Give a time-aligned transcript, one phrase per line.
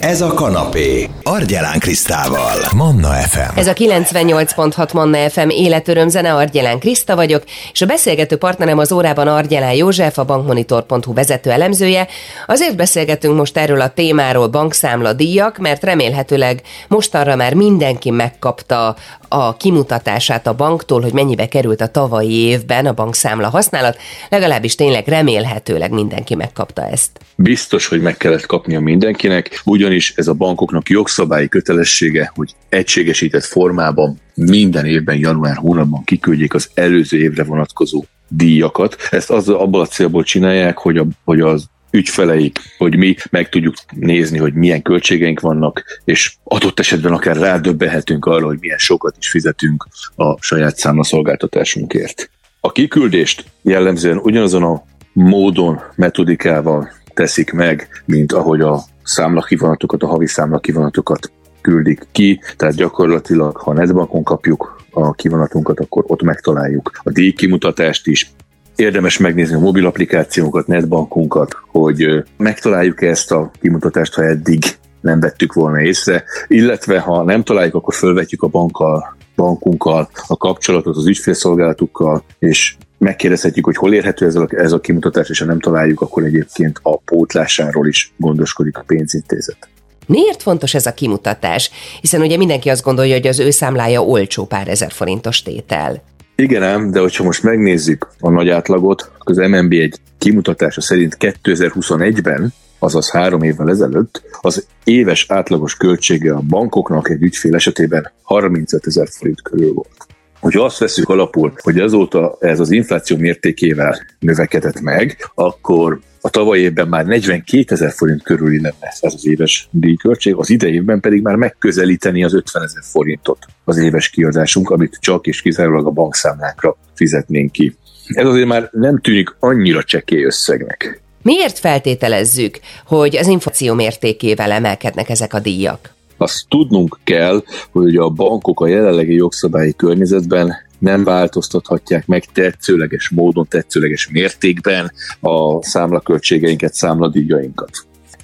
[0.00, 1.08] Ez a kanapé.
[1.22, 2.56] Argyelán Krisztával.
[2.76, 3.58] Manna FM.
[3.58, 7.42] Ez a 98.6 Manna FM életörömzene, Argyelán Kriszta vagyok,
[7.72, 12.06] és a beszélgető partnerem az órában Argyelán József, a bankmonitor.hu vezető elemzője.
[12.46, 18.96] Azért beszélgetünk most erről a témáról, bankszámla díjak, mert remélhetőleg mostanra már mindenki megkapta
[19.28, 23.98] a kimutatását a banktól, hogy mennyibe került a tavalyi évben a bankszámla használat,
[24.28, 27.10] legalábbis tényleg remélhetőleg mindenki megkapta ezt.
[27.36, 29.60] Biztos, hogy meg kellett kapnia mindenkinek,
[29.90, 36.70] ugyanis ez a bankoknak jogszabályi kötelessége, hogy egységesített formában minden évben január hónapban kiküldjék az
[36.74, 38.96] előző évre vonatkozó díjakat.
[39.10, 43.74] Ezt az, abból a célból csinálják, hogy, a, hogy az ügyfeleik, hogy mi meg tudjuk
[43.94, 49.28] nézni, hogy milyen költségeink vannak, és adott esetben akár rádöbbenhetünk arra, hogy milyen sokat is
[49.28, 52.30] fizetünk a saját számlaszolgáltatásunkért.
[52.60, 54.82] A kiküldést jellemzően ugyanazon a
[55.12, 63.56] módon, metodikával teszik meg, mint ahogy a számlakivonatokat, a havi számlakivonatokat küldik ki, tehát gyakorlatilag,
[63.56, 68.32] ha netbankon kapjuk a kivonatunkat, akkor ott megtaláljuk a díjkimutatást is,
[68.76, 74.64] érdemes megnézni a mobil applikációnkat, netbankunkat, hogy megtaláljuk ezt a kimutatást, ha eddig
[75.00, 80.96] nem vettük volna észre, illetve ha nem találjuk, akkor fölvetjük a bankkal, bankunkkal a kapcsolatot
[80.96, 85.60] az ügyfélszolgálatukkal, és megkérdezhetjük, hogy hol érhető ez a, ez a kimutatás, és ha nem
[85.60, 89.68] találjuk, akkor egyébként a pótlásáról is gondoskodik a pénzintézet.
[90.06, 91.70] Miért fontos ez a kimutatás?
[92.00, 96.02] Hiszen ugye mindenki azt gondolja, hogy az ő számlája olcsó pár ezer forintos tétel.
[96.36, 102.52] Igen ám, de hogyha most megnézzük a nagy átlagot, az MNB egy kimutatása szerint 2021-ben,
[102.78, 109.08] azaz három évvel ezelőtt, az éves átlagos költsége a bankoknak egy ügyfél esetében 35 ezer
[109.10, 110.06] forint körül volt.
[110.40, 116.58] Hogyha azt veszük alapul, hogy azóta ez az infláció mértékével növekedett meg, akkor a tavaly
[116.58, 121.34] évben már 42 ezer forint körüli lenne ez az éves díjköltség, az idejében pedig már
[121.34, 127.52] megközelíteni az 50 ezer forintot az éves kiadásunk, amit csak és kizárólag a bankszámlákra fizetnénk
[127.52, 127.74] ki.
[128.08, 131.02] Ez azért már nem tűnik annyira csekély összegnek.
[131.22, 135.98] Miért feltételezzük, hogy az infláció mértékével emelkednek ezek a díjak?
[136.20, 143.46] Azt tudnunk kell, hogy a bankok a jelenlegi jogszabályi környezetben nem változtathatják meg tetszőleges módon,
[143.48, 147.70] tetszőleges mértékben a számlaköltségeinket, számladíjainkat.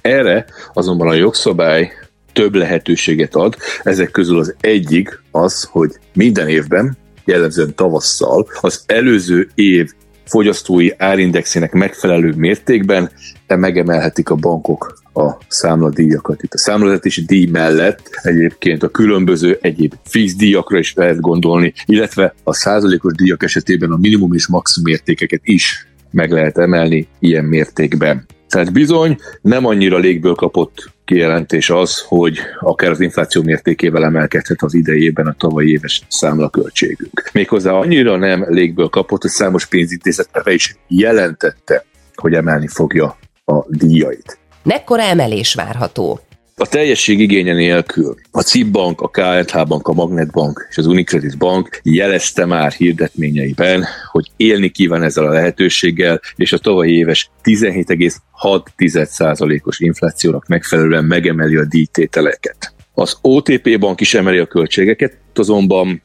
[0.01, 1.91] Erre azonban a jogszabály
[2.33, 9.49] több lehetőséget ad, ezek közül az egyik az, hogy minden évben, jellemzően tavasszal, az előző
[9.55, 9.91] év
[10.25, 13.11] fogyasztói árindexének megfelelő mértékben
[13.47, 16.43] megemelhetik a bankok a számladíjakat.
[16.43, 22.33] Itt a számlazási díj mellett egyébként a különböző egyéb fix díjakra is lehet gondolni, illetve
[22.43, 28.25] a százalékos díjak esetében a minimum és maximum értékeket is meg lehet emelni ilyen mértékben.
[28.49, 34.73] Tehát bizony nem annyira légből kapott kijelentés az, hogy akár az infláció mértékével emelkedhet az
[34.73, 37.29] idejében a tavalyi éves számlaköltségünk.
[37.33, 41.85] Méghozzá annyira nem légből kapott, hogy számos pénzintézet is jelentette,
[42.15, 44.39] hogy emelni fogja a díjait.
[44.67, 46.19] Mekkora emelés várható?
[46.55, 50.85] A teljesség igénye nélkül a CIP Bank, a KLH Bank, a Magnet Bank és az
[50.85, 57.29] Unicredit Bank jelezte már hirdetményeiben, hogy élni kíván ezzel a lehetőséggel, és a tavalyi éves
[57.43, 62.73] 17,6%-os inflációnak megfelelően megemeli a díjtételeket.
[62.93, 66.01] Az OTP Bank is emeli a költségeket, azonban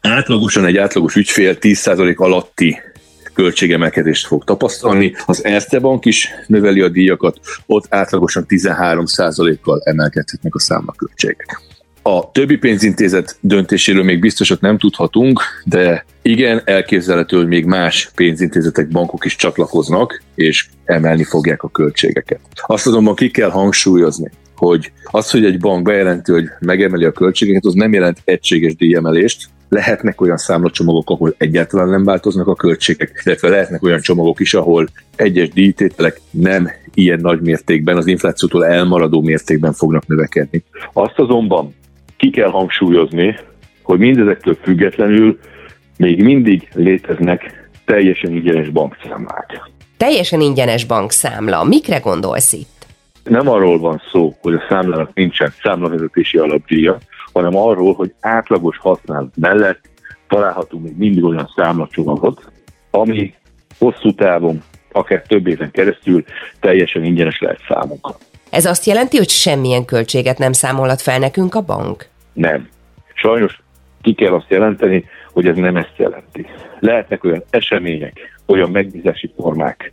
[0.00, 2.78] átlagosan egy átlagos ügyfél 10% alatti
[3.34, 5.14] költségemelkedést fog tapasztalni.
[5.26, 11.62] Az Erste Bank is növeli a díjakat, ott átlagosan 13%-kal emelkedhetnek a számlaköltségek.
[12.06, 18.88] A többi pénzintézet döntéséről még biztosat nem tudhatunk, de igen, elképzelhető, hogy még más pénzintézetek,
[18.88, 22.40] bankok is csatlakoznak, és emelni fogják a költségeket.
[22.66, 27.64] Azt azonban ki kell hangsúlyozni, hogy az, hogy egy bank bejelenti, hogy megemeli a költségeket,
[27.64, 33.48] az nem jelent egységes díjemelést, lehetnek olyan számlacsomagok, ahol egyáltalán nem változnak a költségek, illetve
[33.48, 34.86] lehetnek olyan csomagok is, ahol
[35.16, 40.64] egyes díjtételek nem ilyen nagy mértékben, az inflációtól elmaradó mértékben fognak növekedni.
[40.92, 41.74] Azt azonban
[42.16, 43.38] ki kell hangsúlyozni,
[43.82, 45.38] hogy mindezektől függetlenül
[45.96, 49.70] még mindig léteznek teljesen ingyenes bankszámlák.
[49.96, 51.64] Teljesen ingyenes bankszámla.
[51.64, 52.86] Mikre gondolsz itt?
[53.24, 56.98] Nem arról van szó, hogy a számlának nincsen számlavezetési alapdíja,
[57.34, 59.80] hanem arról, hogy átlagos használat mellett
[60.28, 62.52] találhatunk még mindig olyan számlacsomagot,
[62.90, 63.34] ami
[63.78, 66.24] hosszú távon, akár több éven keresztül
[66.60, 68.16] teljesen ingyenes lehet számunkra.
[68.50, 72.08] Ez azt jelenti, hogy semmilyen költséget nem számolhat fel nekünk a bank?
[72.32, 72.68] Nem.
[73.14, 73.62] Sajnos
[74.02, 76.46] ki kell azt jelenteni, hogy ez nem ezt jelenti.
[76.78, 79.92] Lehetnek olyan események, olyan megbízási formák,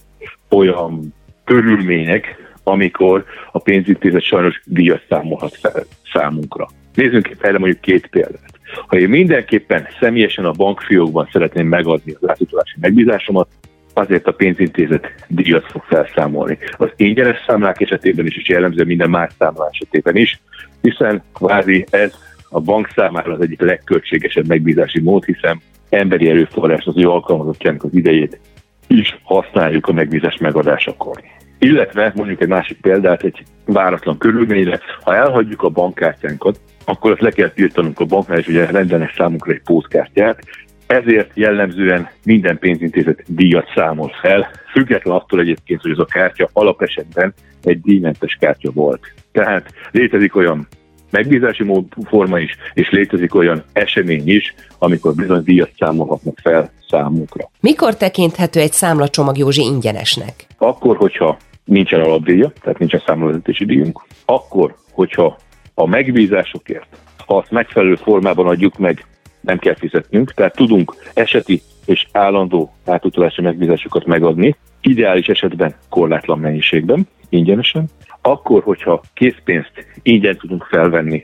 [0.50, 1.14] olyan
[1.44, 6.68] körülmények, amikor a pénzintézet sajnos díjat számolhat fel számunkra.
[6.94, 8.60] Nézzünk erre mondjuk két példát.
[8.88, 13.48] Ha én mindenképpen személyesen a bankfiókban szeretném megadni az átutalási megbízásomat,
[13.94, 16.58] azért a pénzintézet díjat fog felszámolni.
[16.78, 20.42] Az ingyenes számlák esetében is, és jellemző minden más számlá esetében is,
[20.82, 22.14] hiszen kvázi ez
[22.50, 27.94] a bank számára az egyik legköltségesebb megbízási mód, hiszen emberi erőforrás az ő alkalmazottjának az
[27.94, 28.40] idejét
[28.88, 31.22] is használjuk a megbízás megadásakor.
[31.64, 37.32] Illetve mondjuk egy másik példát, egy váratlan körülményre, ha elhagyjuk a bankkártyánkat, akkor azt le
[37.32, 40.40] kell tiltanunk a banknál, és ugye rendelnek számunkra egy pótkártyát,
[40.88, 47.34] ezért jellemzően minden pénzintézet díjat számol fel, független attól egyébként, hogy ez a kártya alapesetben
[47.64, 49.14] egy díjmentes kártya volt.
[49.32, 50.68] Tehát létezik olyan
[51.10, 57.50] megbízási mód forma is, és létezik olyan esemény is, amikor bizony díjat számolhatnak fel számunkra.
[57.60, 60.34] Mikor tekinthető egy számlacsomag Józsi ingyenesnek?
[60.58, 61.38] Akkor, hogyha
[61.72, 65.38] nincsen alapdíja, tehát nincsen számlavezetési díjunk, akkor, hogyha
[65.74, 66.88] a megbízásokért,
[67.26, 69.06] ha azt megfelelő formában adjuk meg,
[69.42, 77.08] nem kell fizetnünk, tehát tudunk eseti és állandó átutalási megbízásokat megadni, ideális esetben korlátlan mennyiségben,
[77.30, 77.86] ingyenesen,
[78.22, 81.24] akkor, hogyha készpénzt ingyen tudunk felvenni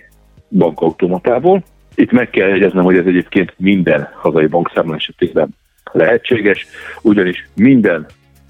[0.49, 1.63] bankautomatából,
[1.95, 5.49] itt meg kell jegyeznem, hogy ez egyébként minden hazai bankszámla esetében
[5.91, 6.67] lehetséges,
[7.01, 8.05] ugyanis minden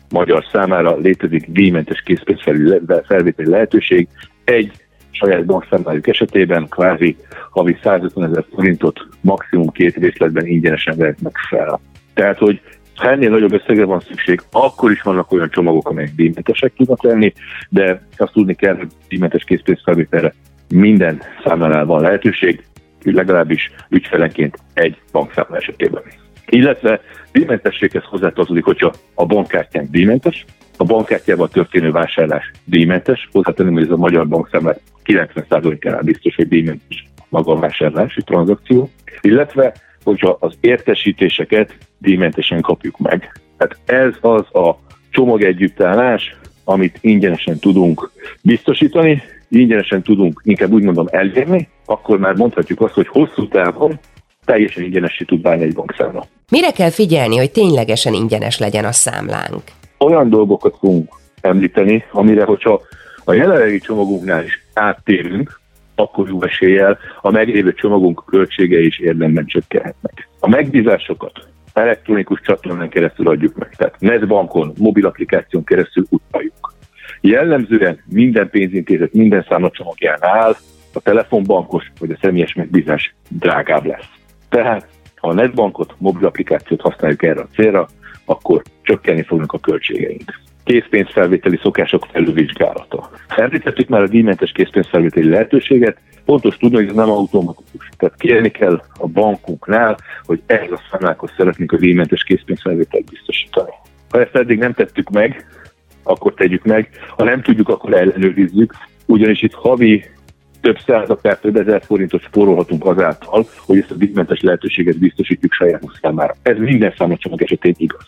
[0.09, 4.07] magyar számára létezik díjmentes készpénzfelvételi lehetőség.
[4.43, 4.71] Egy
[5.11, 7.15] saját bankszámlájuk esetében kvázi
[7.51, 11.79] havi 150 ezer forintot maximum két részletben ingyenesen vehetnek fel.
[12.13, 12.61] Tehát, hogy
[12.95, 17.33] ha ennél nagyobb összegre van szükség, akkor is vannak olyan csomagok, amelyek díjmentesek tudnak lenni,
[17.69, 20.33] de azt tudni kell, hogy díjmentes készpénzfelvételre
[20.69, 22.63] minden számlánál van lehetőség,
[23.03, 26.01] legalábbis ügyfelenként egy bankszámla esetében.
[26.49, 27.01] Illetve
[27.31, 30.45] díjmentességhez hozzátartozik, hogyha a bankkártyánk díjmentes,
[30.77, 37.07] a bankkártyával történő vásárlás díjmentes, hozzátenném, hogy ez a magyar bankszámlák 90%-ánál biztos, hogy díjmentes
[37.29, 38.89] maga a vásárlási tranzakció,
[39.21, 39.73] illetve
[40.03, 43.41] hogyha az értesítéseket díjmentesen kapjuk meg.
[43.57, 44.79] Tehát ez az a
[45.09, 48.11] csomag együttállás, amit ingyenesen tudunk
[48.41, 53.99] biztosítani, ingyenesen tudunk, inkább úgy mondom, elérni, akkor már mondhatjuk azt, hogy hosszú távon
[54.47, 56.25] teljesen ingyenesé tud válni egy bankszámla.
[56.51, 59.61] Mire kell figyelni, hogy ténylegesen ingyenes legyen a számlánk?
[59.97, 62.81] Olyan dolgokat fogunk említeni, amire, hogyha
[63.23, 65.59] a jelenlegi csomagunknál is áttérünk,
[65.95, 70.29] akkor jó eséllyel a meglévő csomagunk költsége is érdemben csökkenhetnek.
[70.39, 71.31] A megbízásokat
[71.73, 76.73] elektronikus csatornán keresztül adjuk meg, tehát netbankon, mobil applikáción keresztül utaljuk.
[77.21, 79.45] Jellemzően minden pénzintézet minden
[80.19, 80.55] áll,
[80.93, 84.16] a telefonbankos vagy a személyes megbízás drágább lesz.
[84.49, 87.87] Tehát ha a netbankot, mobil applikációt használjuk erre a célra,
[88.25, 93.09] akkor csökkenni fognak a költségeink készpénzfelvételi szokások felülvizsgálata.
[93.27, 97.89] Említettük már a díjmentes készpénzfelvételi lehetőséget, fontos tudni, hogy ez nem automatikus.
[97.97, 103.71] Tehát kérni kell a bankunknál, hogy ehhez a számlákhoz szeretnénk a díjmentes készpénzfelvételt biztosítani.
[104.09, 105.45] Ha ezt eddig nem tettük meg,
[106.03, 108.73] akkor tegyük meg, ha nem tudjuk, akkor ellenőrizzük,
[109.05, 110.05] ugyanis itt havi
[110.61, 115.83] több száz, akár több ezer forintot spórolhatunk azáltal, hogy ezt a díjmentes lehetőséget biztosítjuk saját
[116.01, 116.35] számára.
[116.41, 118.05] Ez minden számlacsomag esetén igaz.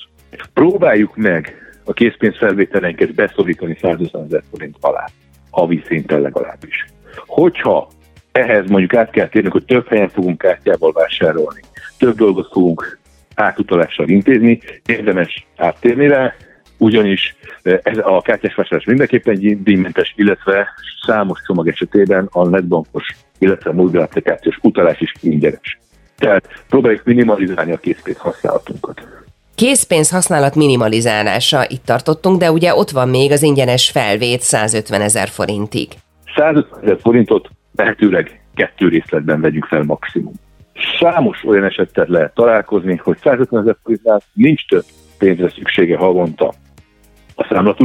[0.53, 1.55] Próbáljuk meg
[1.85, 5.05] a készpénzfelvételeinket beszorítani 150 ezer forint alá,
[5.49, 6.85] havi szinten legalábbis.
[7.25, 7.87] Hogyha
[8.31, 11.61] ehhez mondjuk át kell térnünk, hogy több helyen fogunk kártyával vásárolni,
[11.97, 12.99] több dolgot fogunk
[13.35, 16.33] átutalással intézni, érdemes áttérni rá,
[16.79, 20.67] ugyanis eh, ez a kártyás vásárlás mindenképpen díjmentes, illetve
[21.05, 23.07] számos csomag esetében a netbankos,
[23.39, 25.79] illetve a mobil applikációs utalás is ingyenes.
[26.17, 29.07] Tehát próbáljuk minimalizálni a készpénz használatunkat.
[29.55, 35.27] Készpénz használat minimalizálása, itt tartottunk, de ugye ott van még az ingyenes felvét 150 ezer
[35.27, 35.87] forintig.
[36.35, 40.33] 150 ezer forintot lehetőleg kettő részletben vegyük fel maximum.
[40.99, 44.83] Számos olyan esettel lehet találkozni, hogy 150 ezer forintnál nincs több
[45.17, 46.53] pénzre szüksége havonta
[47.39, 47.75] a számla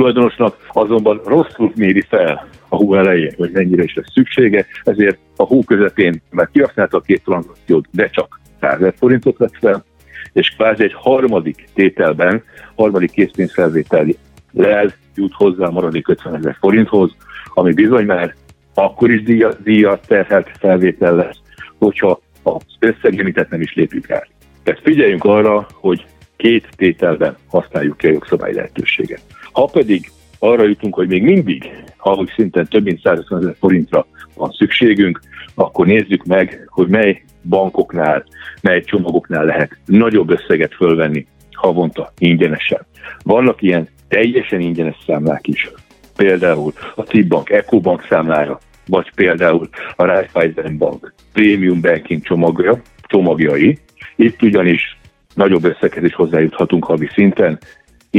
[0.69, 5.63] azonban rosszul méri fel a hó elején, hogy mennyire is lesz szüksége, ezért a hó
[5.63, 9.85] közepén már kihasználta a két tranzakciót, de csak 100 forintot vett fel,
[10.33, 12.43] és kvázi egy harmadik tételben,
[12.75, 14.07] harmadik készpénzfelvétel
[14.53, 17.17] lel jut hozzá a maradék 50 ezer forinthoz,
[17.55, 18.35] ami bizony már
[18.75, 21.39] akkor is díjat, díjat terhelt felvétel lesz,
[21.79, 24.27] hogyha az összegjelenítet nem is lépjük el.
[24.63, 26.05] Tehát figyeljünk arra, hogy
[26.37, 29.23] két tételben használjuk ki a jogszabály lehetőséget.
[29.55, 34.51] Ha pedig arra jutunk, hogy még mindig havi szinten több mint 150 ezer forintra van
[34.51, 35.21] szükségünk,
[35.55, 38.25] akkor nézzük meg, hogy mely bankoknál,
[38.63, 42.87] mely csomagoknál lehet nagyobb összeget fölvenni havonta ingyenesen.
[43.23, 45.71] Vannak ilyen teljesen ingyenes számlák is,
[46.17, 53.79] például a CIP Bank Ecobank számlára, vagy például a Raiffeisen Bank Premium Banking csomagja, csomagjai.
[54.17, 54.99] Itt ugyanis
[55.35, 57.59] nagyobb összeghez is hozzájuthatunk havi szinten,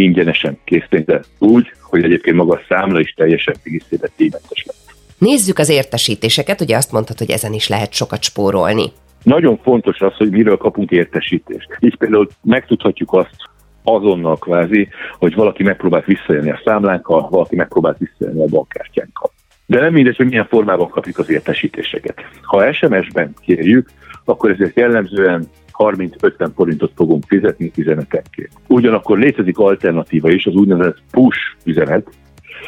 [0.01, 3.55] ingyenesen készpénzzel úgy, hogy egyébként maga a számla is teljesen
[4.17, 4.95] díjmentes lett.
[5.17, 8.91] Nézzük az értesítéseket, ugye azt mondtad, hogy ezen is lehet sokat spórolni.
[9.23, 11.67] Nagyon fontos az, hogy miről kapunk értesítést.
[11.79, 13.35] Így például megtudhatjuk azt
[13.83, 14.87] azonnal kvázi,
[15.17, 19.31] hogy valaki megpróbált visszajönni a számlánkkal, valaki megpróbált visszajönni a bankkártyánkkal.
[19.65, 22.15] De nem mindegy, hogy milyen formában kapjuk az értesítéseket.
[22.41, 23.89] Ha SMS-ben kérjük,
[24.25, 28.51] akkor ezért jellemzően 30-50 forintot fogunk fizetni üzenetekért.
[28.67, 32.07] Ugyanakkor létezik alternatíva is, az úgynevezett push üzenet.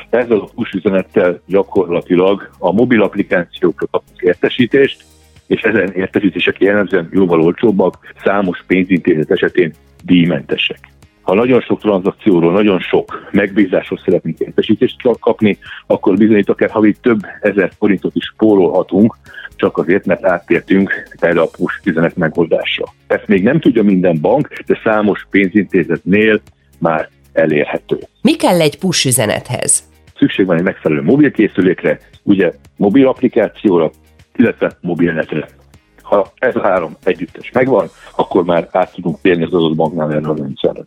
[0.10, 5.04] Ezzel a push üzenettel gyakorlatilag a mobil applikációkra kapunk értesítést,
[5.48, 9.74] és ezen értesítések jellemzően jóval olcsóbbak, számos pénzintézet esetén
[10.04, 10.80] díjmentesek.
[11.28, 15.58] Ha nagyon sok tranzakcióról, nagyon sok megbízásról szeretnénk értesítést kapni,
[15.88, 19.18] akkor bizony akár havi több ezer forintot is spórolhatunk,
[19.56, 22.86] csak azért, mert áttértünk erre a push üzenet megoldásra.
[23.08, 26.42] Ezt még nem tudja minden bank, de számos pénzintézetnél
[26.80, 27.98] már elérhető.
[28.22, 29.84] Mi kell egy push üzenethez?
[30.18, 33.92] Szükség van egy megfelelő mobilkészülékre, ugye mobil applikációra,
[34.36, 35.48] illetve mobilnetre.
[36.02, 40.28] Ha ez a három együttes megvan, akkor már át tudunk térni az adott banknál erre
[40.28, 40.84] a rendszerre.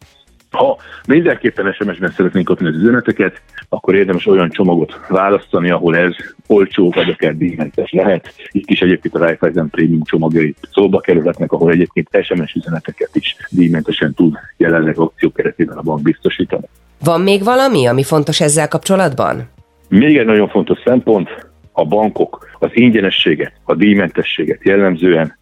[0.51, 0.77] Ha
[1.07, 6.15] mindenképpen SMS-ben szeretnénk kapni az üzeneteket, akkor érdemes olyan csomagot választani, ahol ez
[6.47, 8.35] olcsó vagy akár díjmentes lehet.
[8.51, 14.15] Itt is egyébként a Raiffeisen Premium csomagjai szóba kerülhetnek, ahol egyébként SMS üzeneteket is díjmentesen
[14.15, 16.67] tud jelenleg akció keretében a bank biztosítani.
[17.05, 19.49] Van még valami, ami fontos ezzel kapcsolatban?
[19.89, 21.29] Még egy nagyon fontos szempont,
[21.73, 25.39] a bankok az ingyenességet, a díjmentességet jellemzően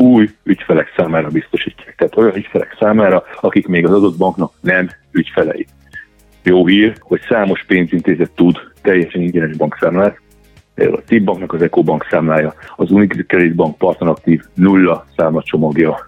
[0.00, 1.94] új ügyfelek számára biztosítják.
[1.96, 5.66] Tehát olyan ügyfelek számára, akik még az adott banknak nem ügyfelei.
[6.42, 10.20] Jó hír, hogy számos pénzintézet tud teljesen ingyenes bankszámlát,
[10.76, 16.06] a TIP banknak az Bank számlája, az Unicredit Bank partneraktív nulla számla csomagja,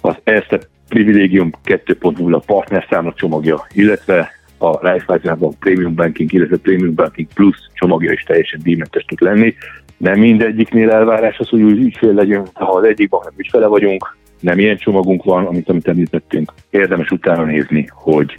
[0.00, 6.94] az Erste Privilegium 2.0 partner számla csomagja, illetve a Raiffeisen Bank Premium Banking, illetve Premium
[6.94, 9.54] Banking Plus csomagja is teljesen díjmentes tud lenni.
[9.96, 14.58] Nem mindegyiknél elvárás az, hogy úgy ügyfél legyünk, ha az egyik banknak ügyfele vagyunk, nem
[14.58, 16.52] ilyen csomagunk van, amit, amit említettünk.
[16.70, 18.34] Érdemes utána nézni, hogy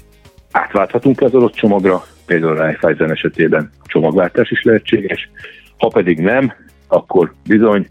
[0.51, 5.29] átválthatunk az adott csomagra, például a Raiffeisen esetében csomagváltás is lehetséges.
[5.77, 6.53] Ha pedig nem,
[6.87, 7.87] akkor bizony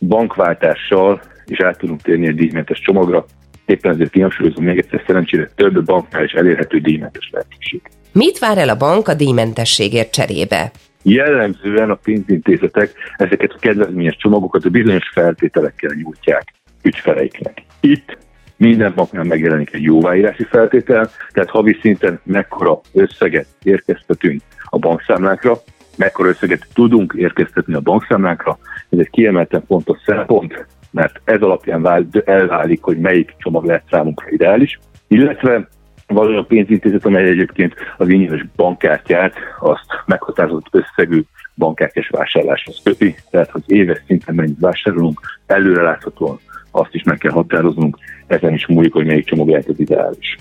[0.00, 3.24] bankváltással is át tudunk térni egy díjmentes csomagra,
[3.66, 7.80] éppen ezért kihangsúlyozom még egyszer, szerencsére több banknál is elérhető díjmentes lehetőség.
[8.12, 10.70] Mit vár el a bank a díjmentességért cserébe?
[11.02, 17.62] Jellemzően a pénzintézetek ezeket a kedvezményes csomagokat a bizonyos feltételekkel nyújtják ügyfeleiknek.
[17.80, 18.18] Itt
[18.56, 25.56] minden banknál megjelenik egy jóváírási feltétel, tehát havi szinten mekkora összeget érkeztetünk a bankszámlákra,
[25.96, 28.58] mekkora összeget tudunk érkeztetni a bankszámlákra.
[28.90, 34.30] Ez egy kiemelten fontos szempont, mert ez alapján vált, elválik, hogy melyik csomag lehet számunkra
[34.30, 34.78] ideális,
[35.08, 35.68] illetve
[36.12, 41.22] van olyan pénzintézet, amely egyébként az ingyenes bankkártyát azt meghatározott összegű
[41.54, 46.38] bankkártyás vásárláshoz köti, tehát hogy éves szinten mennyit vásárolunk, előre láthatóan
[46.72, 50.38] azt is meg kell határoznunk, ezen is múlik, hogy melyik csomag lehet az ideális.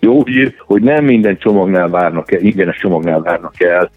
[0.00, 3.90] Jó hír, hogy nem minden csomagnál várnak el, ingyenes csomagnál várnak el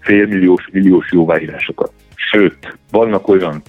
[0.00, 1.92] félmilliós, milliós jóváírásokat.
[2.14, 3.62] Sőt, vannak olyan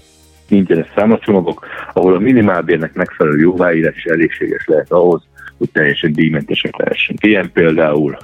[0.50, 5.24] ingyenes számlacsomagok, ahol a minimálbérnek megfelelő jóváírás is elégséges lehet ahhoz,
[5.58, 7.26] hogy teljesen díjmentesek lehessünk.
[7.26, 8.18] Ilyen például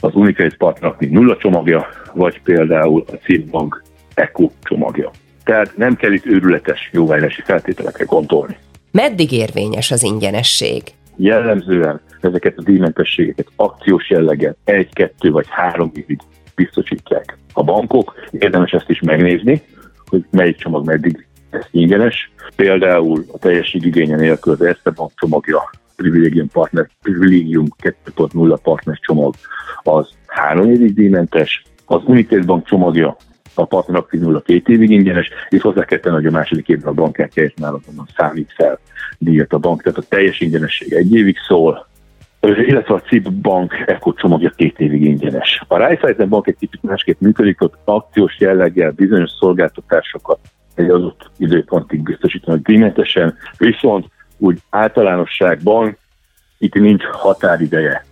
[0.00, 3.82] az Unicredit Partnerakni nulla csomagja, vagy például a Citbank
[4.14, 5.10] Eco csomagja.
[5.44, 8.56] Tehát nem kell itt őrületes jóváírási feltételekre gondolni.
[8.90, 10.82] Meddig érvényes az ingyenesség?
[11.16, 16.20] Jellemzően ezeket a díjmentességeket akciós jelleggel egy, kettő vagy három évig
[16.54, 18.14] biztosítják a bankok.
[18.30, 19.62] Érdemes ezt is megnézni,
[20.06, 22.32] hogy melyik csomag meddig ez ingyenes.
[22.56, 29.34] Például a teljességigénye nélkül az Erste Bank csomagja Privilegium Partner, Privilegium 2.0 partner csomag
[29.82, 33.16] az három évig díjmentes, az Unicredit Bank csomagja
[33.54, 36.92] a partner aktív nulla két évig ingyenes, és hozzá kell tenni, hogy a második évben
[36.92, 38.78] a bankkártyáért már azonban számít fel
[39.18, 41.86] díjat a bank, tehát a teljes ingyenesség egy évig szól,
[42.40, 45.62] illetve a CIP Bank Eco csomagja két évig ingyenes.
[45.68, 50.38] A Raiffeisen Bank egy kicsit másképp működik, ott akciós jelleggel bizonyos szolgáltatásokat
[50.74, 54.06] egy adott időpontig biztosítanak díjmentesen, viszont
[54.42, 55.96] úgy általánosságban
[56.58, 58.04] itt nincs határideje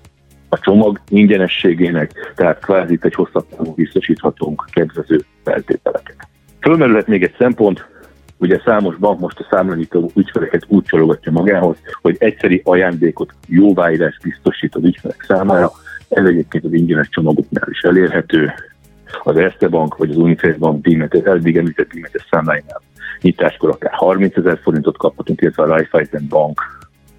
[0.49, 6.17] a csomag ingyenességének, tehát kvázi egy hosszabb távon biztosíthatunk kedvező feltételeket.
[6.61, 7.87] Fölmerülhet még egy szempont,
[8.37, 14.75] ugye számos bank most a számlanyító ügyfeleket úgy csalogatja magához, hogy egyszeri ajándékot, jóváírás biztosít
[14.75, 15.71] az ügyfelek számára,
[16.09, 18.53] Ez egyébként az ingyenes csomagoknál is elérhető.
[19.23, 22.83] Az Erste Bank vagy az Unicef Bank díjmentes, eddig említett díjmentes számláinál
[23.23, 26.61] nyitáskor akár 30 ezer forintot kaphatunk, illetve a Raiffeisen Bank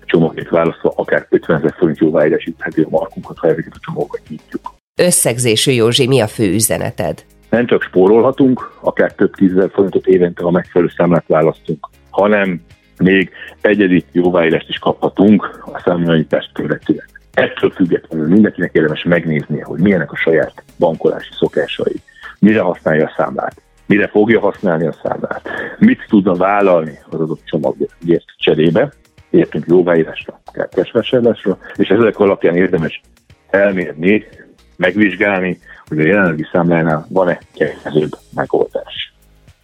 [0.06, 4.74] csomagét választva akár 50 ezer forint jóváírás a markunkat, ha ezeket a csomagokat nyitjuk.
[4.96, 7.26] Összegzésű Józsi, mi a fő üzeneted?
[7.50, 12.62] Nem csak spórolhatunk, akár több tízezer forintot évente, ha megfelelő számlát választunk, hanem
[12.98, 13.30] még
[13.62, 17.06] egyedi jóváírást is kaphatunk a számlányítást követően.
[17.34, 21.96] Ettől függetlenül mindenkinek érdemes megnéznie, hogy milyenek a saját bankolási szokásai,
[22.40, 28.26] mire használja a számlát, mire fogja használni a számlát, mit tudna vállalni az adott csomagért
[28.38, 28.92] cserébe,
[29.30, 33.02] értünk jóváírásra, kártyásvásárlásra, és ezek alapján érdemes
[33.50, 34.28] elmérni,
[34.76, 39.14] megvizsgálni, hogy a jelenlegi számlánál van-e kedvezőbb megoldás.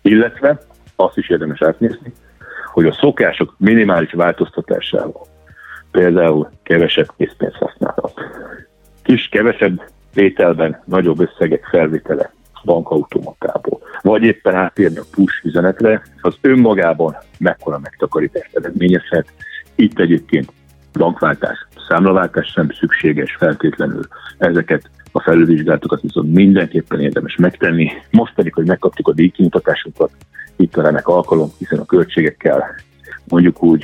[0.01, 0.59] Illetve
[0.95, 2.13] azt is érdemes átnézni,
[2.73, 5.25] hogy a szokások minimális változtatásával,
[5.91, 8.13] például kevesebb készpénz használat,
[9.03, 9.81] kis kevesebb
[10.13, 12.31] vételben nagyobb összegek felvétele
[12.67, 13.36] bankautomatából,
[14.07, 19.27] vagy éppen átérni a push üzenetre, az önmagában mekkora megtakarítást eredményezhet.
[19.75, 20.51] Itt egyébként
[20.93, 24.01] bankváltás, számlaváltás sem szükséges feltétlenül.
[24.37, 27.91] Ezeket a felülvizsgálatokat viszont mindenképpen érdemes megtenni.
[28.11, 30.11] Most pedig, hogy megkaptuk a díjkintatásunkat,
[30.55, 32.75] itt a remek alkalom, hiszen a költségekkel
[33.27, 33.83] mondjuk úgy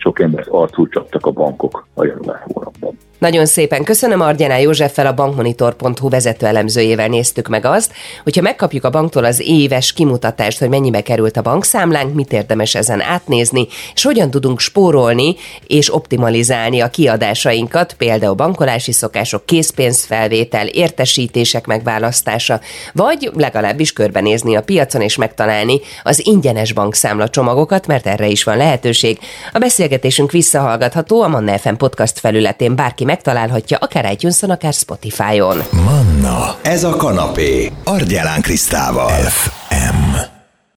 [0.00, 2.98] sok embert arcul csaptak a bankok a január hónapban.
[3.20, 7.92] Nagyon szépen köszönöm Argyaná Józseffel a bankmonitor.hu vezető elemzőjével néztük meg azt,
[8.22, 13.00] hogyha megkapjuk a banktól az éves kimutatást, hogy mennyibe került a bankszámlánk, mit érdemes ezen
[13.00, 22.60] átnézni, és hogyan tudunk spórolni és optimalizálni a kiadásainkat, például bankolási szokások, készpénzfelvétel, értesítések megválasztása,
[22.92, 28.56] vagy legalábbis körbenézni a piacon és megtalálni az ingyenes bankszámla csomagokat, mert erre is van
[28.56, 29.18] lehetőség.
[29.52, 29.58] A
[29.90, 35.62] beszélgetésünk visszahallgatható a Manna FM podcast felületén bárki megtalálhatja akár itunes akár Spotify-on.
[35.70, 39.10] Manna, ez a kanapé, Argyelán Krisztával.
[39.10, 39.50] F.